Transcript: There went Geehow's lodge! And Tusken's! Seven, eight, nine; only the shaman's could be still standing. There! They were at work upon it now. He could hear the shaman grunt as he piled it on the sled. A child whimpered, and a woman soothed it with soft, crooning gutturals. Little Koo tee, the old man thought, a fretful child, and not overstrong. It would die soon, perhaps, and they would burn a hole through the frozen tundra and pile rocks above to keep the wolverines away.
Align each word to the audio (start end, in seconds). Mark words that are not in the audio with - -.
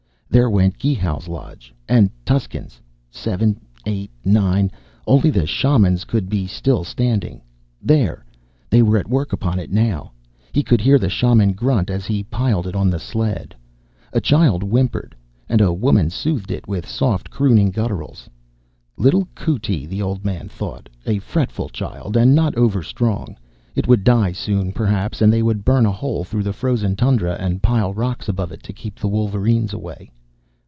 There 0.33 0.49
went 0.49 0.77
Geehow's 0.79 1.27
lodge! 1.27 1.73
And 1.89 2.09
Tusken's! 2.25 2.79
Seven, 3.09 3.59
eight, 3.85 4.09
nine; 4.23 4.71
only 5.05 5.29
the 5.29 5.45
shaman's 5.45 6.05
could 6.05 6.29
be 6.29 6.47
still 6.47 6.85
standing. 6.85 7.41
There! 7.81 8.23
They 8.69 8.81
were 8.81 8.97
at 8.97 9.09
work 9.09 9.33
upon 9.33 9.59
it 9.59 9.73
now. 9.73 10.13
He 10.53 10.63
could 10.63 10.79
hear 10.79 10.97
the 10.97 11.09
shaman 11.09 11.51
grunt 11.51 11.89
as 11.89 12.05
he 12.05 12.23
piled 12.23 12.65
it 12.65 12.75
on 12.77 12.89
the 12.89 12.97
sled. 12.97 13.53
A 14.13 14.21
child 14.21 14.63
whimpered, 14.63 15.17
and 15.49 15.59
a 15.59 15.73
woman 15.73 16.09
soothed 16.09 16.49
it 16.49 16.65
with 16.65 16.87
soft, 16.87 17.29
crooning 17.29 17.69
gutturals. 17.69 18.29
Little 18.97 19.27
Koo 19.35 19.59
tee, 19.59 19.85
the 19.85 20.01
old 20.01 20.23
man 20.23 20.47
thought, 20.47 20.87
a 21.05 21.19
fretful 21.19 21.67
child, 21.67 22.15
and 22.15 22.33
not 22.33 22.55
overstrong. 22.55 23.35
It 23.75 23.85
would 23.85 24.05
die 24.05 24.31
soon, 24.31 24.71
perhaps, 24.71 25.21
and 25.21 25.27
they 25.33 25.43
would 25.43 25.65
burn 25.65 25.85
a 25.85 25.91
hole 25.91 26.23
through 26.23 26.43
the 26.43 26.53
frozen 26.53 26.95
tundra 26.95 27.33
and 27.33 27.61
pile 27.61 27.93
rocks 27.93 28.29
above 28.29 28.57
to 28.57 28.71
keep 28.71 28.95
the 28.97 29.09
wolverines 29.09 29.73
away. 29.73 30.09